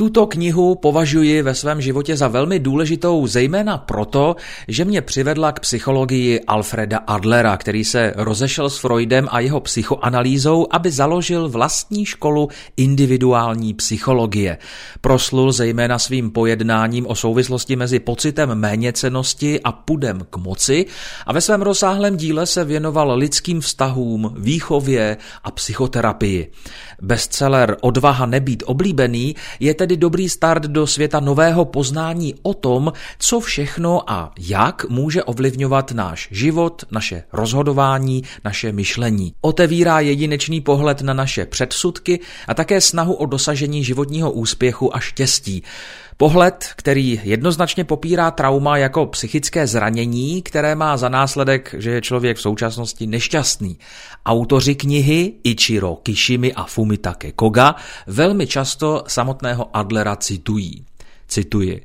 Tuto 0.00 0.26
knihu 0.26 0.74
považuji 0.74 1.42
ve 1.42 1.54
svém 1.54 1.80
životě 1.80 2.16
za 2.16 2.28
velmi 2.28 2.58
důležitou, 2.58 3.26
zejména 3.26 3.78
proto, 3.78 4.36
že 4.68 4.84
mě 4.84 5.02
přivedla 5.02 5.52
k 5.52 5.60
psychologii 5.60 6.40
Alfreda 6.40 6.98
Adlera, 6.98 7.56
který 7.56 7.84
se 7.84 8.12
rozešel 8.16 8.70
s 8.70 8.78
Freudem 8.78 9.28
a 9.30 9.40
jeho 9.40 9.60
psychoanalýzou, 9.60 10.66
aby 10.70 10.90
založil 10.90 11.48
vlastní 11.48 12.04
školu 12.04 12.48
individuální 12.76 13.74
psychologie. 13.74 14.58
Proslul 15.00 15.52
zejména 15.52 15.98
svým 15.98 16.30
pojednáním 16.30 17.06
o 17.06 17.14
souvislosti 17.14 17.76
mezi 17.76 18.00
pocitem 18.00 18.54
méněcenosti 18.54 19.60
a 19.60 19.72
pudem 19.72 20.20
k 20.30 20.36
moci 20.36 20.86
a 21.26 21.32
ve 21.32 21.40
svém 21.40 21.62
rozsáhlém 21.62 22.16
díle 22.16 22.46
se 22.46 22.64
věnoval 22.64 23.18
lidským 23.18 23.60
vztahům, 23.60 24.34
výchově 24.38 25.16
a 25.44 25.50
psychoterapii. 25.50 26.52
Bestseller 27.02 27.76
Odvaha 27.80 28.26
nebýt 28.26 28.62
oblíbený 28.66 29.36
je 29.60 29.74
tedy 29.74 29.89
dobrý 29.96 30.28
start 30.28 30.62
do 30.62 30.86
světa 30.86 31.20
nového 31.20 31.64
poznání 31.64 32.34
o 32.42 32.54
tom, 32.54 32.92
co 33.18 33.40
všechno 33.40 34.10
a 34.10 34.32
jak 34.38 34.88
může 34.88 35.24
ovlivňovat 35.24 35.92
náš 35.92 36.28
život, 36.30 36.84
naše 36.90 37.22
rozhodování, 37.32 38.22
naše 38.44 38.72
myšlení. 38.72 39.34
Otevírá 39.40 40.00
jedinečný 40.00 40.60
pohled 40.60 41.00
na 41.00 41.14
naše 41.14 41.46
předsudky 41.46 42.20
a 42.48 42.54
také 42.54 42.80
snahu 42.80 43.14
o 43.14 43.26
dosažení 43.26 43.84
životního 43.84 44.32
úspěchu 44.32 44.96
a 44.96 45.00
štěstí. 45.00 45.62
Pohled, 46.20 46.68
který 46.76 47.20
jednoznačně 47.24 47.84
popírá 47.84 48.30
trauma 48.30 48.76
jako 48.76 49.06
psychické 49.06 49.66
zranění, 49.66 50.42
které 50.42 50.74
má 50.74 50.96
za 50.96 51.08
následek, 51.08 51.74
že 51.78 51.90
je 51.90 52.00
člověk 52.00 52.36
v 52.36 52.40
současnosti 52.40 53.06
nešťastný. 53.06 53.78
Autoři 54.26 54.74
knihy 54.74 55.34
Ichiro 55.44 55.96
Kishimi 55.96 56.52
a 56.52 56.64
Fumitake 56.64 57.32
Koga 57.32 57.74
velmi 58.06 58.46
často 58.46 59.04
samotného 59.06 59.76
Adlera 59.76 60.16
citují. 60.16 60.84
Cituji. 61.28 61.84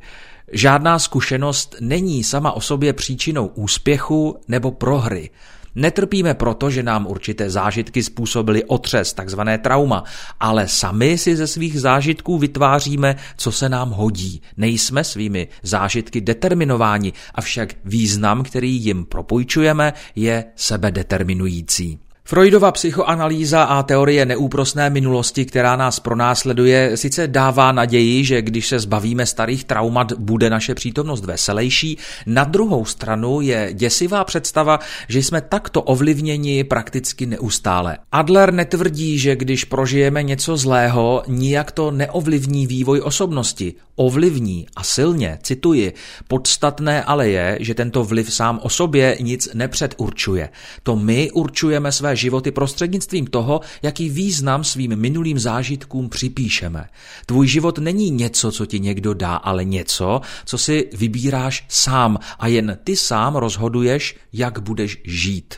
Žádná 0.52 1.00
zkušenost 1.00 1.76
není 1.82 2.24
sama 2.24 2.52
o 2.52 2.62
sobě 2.62 2.94
příčinou 2.94 3.48
úspěchu 3.48 4.40
nebo 4.48 4.72
prohry. 4.72 5.30
Netrpíme 5.76 6.34
proto, 6.34 6.70
že 6.70 6.84
nám 6.84 7.08
určité 7.08 7.50
zážitky 7.50 8.04
způsobily 8.04 8.64
otřes, 8.64 9.14
takzvané 9.14 9.58
trauma, 9.58 10.04
ale 10.40 10.68
sami 10.68 11.18
si 11.18 11.36
ze 11.36 11.48
svých 11.48 11.82
zážitků 11.82 12.38
vytváříme, 12.38 13.16
co 13.38 13.52
se 13.52 13.70
nám 13.70 13.90
hodí. 13.90 14.42
Nejsme 14.58 15.04
svými 15.04 15.48
zážitky 15.64 16.22
determinováni, 16.22 17.14
avšak 17.36 17.76
význam, 17.86 18.44
který 18.44 18.84
jim 18.84 19.06
propůjčujeme, 19.06 19.94
je 20.16 20.46
sebedeterminující. 20.56 22.05
Freudova 22.28 22.72
psychoanalýza 22.72 23.64
a 23.64 23.84
teorie 23.84 24.26
neúprosné 24.26 24.90
minulosti, 24.90 25.46
která 25.46 25.76
nás 25.76 26.00
pronásleduje, 26.00 26.98
sice 26.98 27.28
dává 27.28 27.72
naději, 27.72 28.26
že 28.26 28.42
když 28.42 28.68
se 28.68 28.80
zbavíme 28.80 29.26
starých 29.26 29.64
traumat, 29.64 30.14
bude 30.14 30.50
naše 30.50 30.76
přítomnost 30.76 31.26
veselější. 31.26 31.98
Na 32.26 32.44
druhou 32.44 32.86
stranu 32.86 33.42
je 33.42 33.70
děsivá 33.74 34.24
představa, 34.24 34.80
že 35.08 35.20
jsme 35.24 35.42
takto 35.42 35.82
ovlivněni 35.82 36.64
prakticky 36.64 37.26
neustále. 37.26 37.98
Adler 38.12 38.54
netvrdí, 38.54 39.20
že 39.20 39.36
když 39.36 39.64
prožijeme 39.64 40.24
něco 40.24 40.58
zlého, 40.58 41.24
nijak 41.28 41.72
to 41.72 41.92
neovlivní 41.92 42.68
vývoj 42.68 43.02
osobnosti. 43.04 43.74
Ovlivní 43.96 44.68
a 44.76 44.84
silně, 44.84 45.40
cituji, 45.44 45.94
podstatné 46.28 47.04
ale 47.04 47.30
je, 47.30 47.58
že 47.62 47.74
tento 47.74 48.04
vliv 48.04 48.34
sám 48.34 48.60
o 48.64 48.70
sobě 48.70 49.18
nic 49.22 49.50
nepředurčuje. 49.54 50.50
To 50.84 50.96
my 50.96 51.32
určujeme 51.32 51.92
své 51.92 52.15
životy 52.16 52.52
prostřednictvím 52.52 53.28
toho, 53.28 53.62
jaký 53.82 54.10
význam 54.10 54.64
svým 54.64 54.96
minulým 54.96 55.40
zážitkům 55.40 56.10
připíšeme. 56.10 56.90
Tvůj 57.26 57.48
život 57.48 57.78
není 57.78 58.12
něco, 58.12 58.52
co 58.52 58.66
ti 58.66 58.80
někdo 58.80 59.14
dá, 59.14 59.36
ale 59.36 59.64
něco, 59.64 60.22
co 60.46 60.58
si 60.58 60.90
vybíráš 60.94 61.66
sám 61.70 62.20
a 62.40 62.48
jen 62.48 62.78
ty 62.84 62.96
sám 62.96 63.36
rozhoduješ, 63.36 64.16
jak 64.34 64.60
budeš 64.60 65.02
žít. 65.04 65.56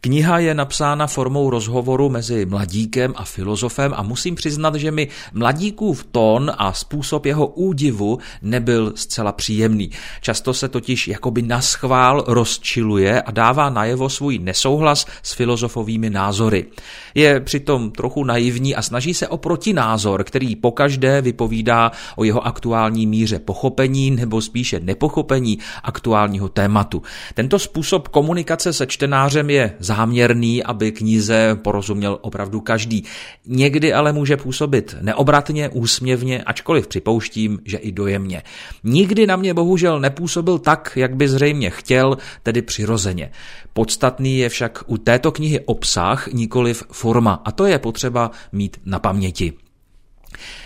Kniha 0.00 0.38
je 0.38 0.54
napsána 0.54 1.06
formou 1.06 1.50
rozhovoru 1.50 2.08
mezi 2.08 2.46
mladíkem 2.46 3.12
a 3.16 3.24
filozofem 3.24 3.94
a 3.96 4.02
musím 4.02 4.34
přiznat, 4.34 4.74
že 4.74 4.90
mi 4.90 5.08
mladíkův 5.32 6.06
tón 6.10 6.52
a 6.58 6.72
způsob 6.72 7.26
jeho 7.26 7.46
údivu 7.46 8.18
nebyl 8.42 8.92
zcela 8.94 9.32
příjemný. 9.32 9.90
Často 10.20 10.54
se 10.54 10.68
totiž 10.68 11.08
jakoby 11.08 11.42
naschvál 11.42 12.24
rozčiluje 12.26 13.22
a 13.22 13.30
dává 13.30 13.70
najevo 13.70 14.08
svůj 14.08 14.38
nesouhlas 14.38 15.06
s 15.22 15.32
filozofovými 15.32 16.10
názory. 16.10 16.66
Je 17.14 17.40
přitom 17.40 17.90
trochu 17.90 18.24
naivní 18.24 18.76
a 18.76 18.82
snaží 18.82 19.14
se 19.14 19.28
o 19.28 19.36
protinázor, 19.36 20.24
který 20.24 20.56
pokaždé 20.56 21.20
vypovídá 21.22 21.92
o 22.16 22.24
jeho 22.24 22.46
aktuální 22.46 23.06
míře 23.06 23.38
pochopení 23.38 24.10
nebo 24.10 24.42
spíše 24.42 24.80
nepochopení 24.80 25.58
aktuálního 25.82 26.48
tématu. 26.48 27.02
Tento 27.34 27.58
způsob 27.58 28.08
komunikace 28.08 28.72
se 28.72 28.86
čtenářem 28.86 29.50
je 29.50 29.74
záměrný, 29.96 30.62
aby 30.62 30.92
knize 30.92 31.58
porozuměl 31.62 32.18
opravdu 32.20 32.60
každý. 32.60 33.04
Někdy 33.46 33.92
ale 33.92 34.12
může 34.12 34.36
působit 34.36 34.96
neobratně, 35.00 35.68
úsměvně, 35.68 36.42
ačkoliv 36.42 36.86
připouštím, 36.86 37.58
že 37.64 37.76
i 37.76 37.92
dojemně. 37.92 38.42
Nikdy 38.84 39.26
na 39.26 39.36
mě 39.36 39.54
bohužel 39.54 40.00
nepůsobil 40.00 40.58
tak, 40.58 40.92
jak 40.96 41.16
by 41.16 41.28
zřejmě 41.28 41.70
chtěl, 41.70 42.18
tedy 42.42 42.62
přirozeně. 42.62 43.30
Podstatný 43.72 44.38
je 44.38 44.48
však 44.48 44.84
u 44.86 44.98
této 44.98 45.32
knihy 45.32 45.60
obsah, 45.60 46.28
nikoliv 46.32 46.82
forma, 46.92 47.42
a 47.44 47.52
to 47.52 47.66
je 47.66 47.78
potřeba 47.78 48.30
mít 48.52 48.76
na 48.84 48.98
paměti. 48.98 49.65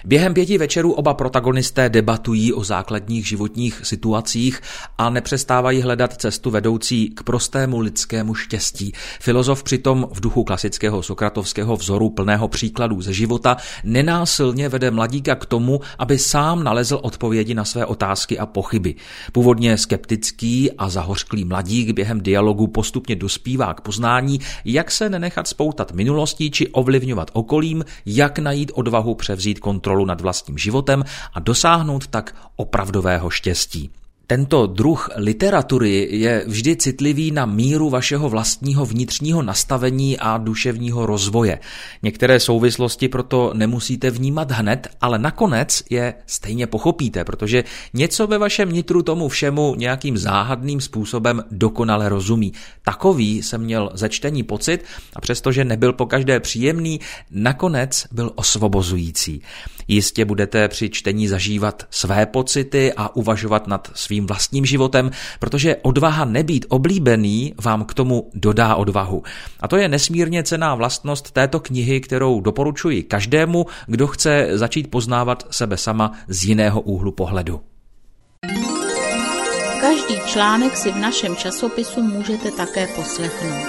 Během 0.04 0.34
pěti 0.34 0.58
večerů 0.58 0.92
oba 0.92 1.14
protagonisté 1.14 1.88
debatují 1.88 2.52
o 2.52 2.64
základních 2.64 3.28
životních 3.28 3.80
situacích 3.82 4.60
a 4.98 5.10
nepřestávají 5.10 5.82
hledat 5.82 6.16
cestu 6.16 6.50
vedoucí 6.50 7.10
k 7.10 7.22
prostému 7.22 7.80
lidskému 7.80 8.34
štěstí. 8.34 8.92
Filozof 9.20 9.62
přitom 9.62 10.08
v 10.12 10.20
duchu 10.20 10.44
klasického 10.44 11.02
sokratovského 11.02 11.76
vzoru 11.76 12.10
plného 12.10 12.48
příkladů 12.48 13.00
ze 13.00 13.12
života 13.12 13.56
nenásilně 13.84 14.68
vede 14.68 14.90
mladíka 14.90 15.34
k 15.34 15.46
tomu, 15.46 15.80
aby 15.98 16.18
sám 16.18 16.64
nalezl 16.64 16.98
odpovědi 17.02 17.54
na 17.54 17.64
své 17.64 17.86
otázky 17.86 18.38
a 18.38 18.46
pochyby. 18.46 18.94
Původně 19.32 19.78
skeptický 19.78 20.72
a 20.72 20.88
zahořklý 20.88 21.44
mladík 21.44 21.90
během 21.90 22.20
dialogu 22.20 22.66
postupně 22.66 23.16
dospívá 23.16 23.74
k 23.74 23.80
poznání, 23.80 24.40
jak 24.64 24.90
se 24.90 25.08
nenechat 25.08 25.48
spoutat 25.48 25.92
minulostí 25.92 26.50
či 26.50 26.68
ovlivňovat 26.68 27.30
okolím, 27.32 27.84
jak 28.06 28.38
najít 28.38 28.72
odvahu 28.74 29.14
převzít 29.14 29.59
kontrolu 29.60 30.04
nad 30.04 30.20
vlastním 30.20 30.58
životem 30.58 31.04
a 31.34 31.40
dosáhnout 31.40 32.06
tak 32.06 32.36
opravdového 32.56 33.30
štěstí. 33.30 33.90
Tento 34.30 34.66
druh 34.66 35.10
literatury 35.16 36.08
je 36.10 36.44
vždy 36.46 36.76
citlivý 36.76 37.30
na 37.30 37.46
míru 37.46 37.90
vašeho 37.90 38.28
vlastního 38.28 38.86
vnitřního 38.86 39.42
nastavení 39.42 40.18
a 40.18 40.38
duševního 40.38 41.06
rozvoje. 41.06 41.58
Některé 42.02 42.40
souvislosti 42.40 43.08
proto 43.08 43.50
nemusíte 43.54 44.10
vnímat 44.10 44.50
hned, 44.50 44.88
ale 45.00 45.18
nakonec 45.18 45.82
je 45.90 46.14
stejně 46.26 46.66
pochopíte, 46.66 47.24
protože 47.24 47.64
něco 47.94 48.26
ve 48.26 48.38
vašem 48.38 48.72
nitru 48.72 49.02
tomu 49.02 49.28
všemu 49.28 49.74
nějakým 49.74 50.18
záhadným 50.18 50.80
způsobem 50.80 51.44
dokonale 51.50 52.08
rozumí. 52.08 52.52
Takový 52.82 53.42
jsem 53.42 53.60
měl 53.60 53.90
ze 53.94 54.08
čtení 54.08 54.42
pocit 54.42 54.84
a 55.16 55.20
přestože 55.20 55.64
nebyl 55.64 55.92
pokaždé 55.92 56.40
příjemný, 56.40 57.00
nakonec 57.30 58.06
byl 58.12 58.32
osvobozující. 58.34 59.42
Jistě 59.88 60.24
budete 60.24 60.68
při 60.68 60.90
čtení 60.90 61.28
zažívat 61.28 61.86
své 61.90 62.26
pocity 62.26 62.92
a 62.96 63.16
uvažovat 63.16 63.66
nad 63.66 63.90
svým 64.20 64.26
vlastním 64.26 64.66
životem, 64.66 65.10
protože 65.38 65.76
odvaha 65.82 66.24
nebýt 66.24 66.66
oblíbený 66.68 67.54
vám 67.64 67.84
k 67.84 67.94
tomu 67.94 68.30
dodá 68.34 68.74
odvahu. 68.74 69.22
A 69.60 69.68
to 69.68 69.76
je 69.76 69.88
nesmírně 69.88 70.42
cená 70.42 70.74
vlastnost 70.74 71.30
této 71.30 71.60
knihy, 71.60 72.00
kterou 72.00 72.40
doporučuji 72.40 73.02
každému, 73.02 73.66
kdo 73.86 74.06
chce 74.06 74.48
začít 74.52 74.90
poznávat 74.90 75.46
sebe 75.50 75.76
sama 75.76 76.12
z 76.28 76.44
jiného 76.44 76.80
úhlu 76.80 77.12
pohledu. 77.12 77.60
Každý 79.80 80.20
článek 80.26 80.76
si 80.76 80.92
v 80.92 80.96
našem 80.96 81.36
časopisu 81.36 82.02
můžete 82.02 82.50
také 82.50 82.86
poslechnout. 82.86 83.68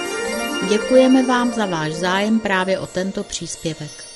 Děkujeme 0.68 1.26
vám 1.26 1.52
za 1.52 1.66
váš 1.66 1.92
zájem 1.92 2.40
právě 2.40 2.78
o 2.78 2.86
tento 2.86 3.24
příspěvek. 3.24 4.11